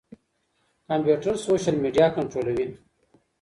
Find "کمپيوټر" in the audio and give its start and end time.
0.87-1.35